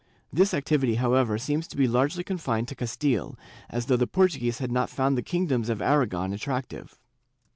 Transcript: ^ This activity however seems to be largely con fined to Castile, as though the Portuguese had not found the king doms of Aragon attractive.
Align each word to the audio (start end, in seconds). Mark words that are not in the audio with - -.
^ 0.01 0.03
This 0.33 0.55
activity 0.55 0.95
however 0.95 1.37
seems 1.37 1.67
to 1.67 1.77
be 1.77 1.87
largely 1.87 2.23
con 2.23 2.39
fined 2.39 2.67
to 2.69 2.75
Castile, 2.75 3.37
as 3.69 3.85
though 3.85 3.97
the 3.97 4.07
Portuguese 4.07 4.57
had 4.57 4.71
not 4.71 4.89
found 4.89 5.15
the 5.15 5.21
king 5.21 5.45
doms 5.45 5.69
of 5.69 5.79
Aragon 5.79 6.33
attractive. 6.33 6.97